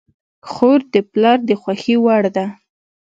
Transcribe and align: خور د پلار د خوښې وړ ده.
خور 0.51 0.79
د 0.93 0.95
پلار 1.11 1.39
د 1.49 1.51
خوښې 1.61 1.95
وړ 2.03 2.23
ده. 2.35 2.45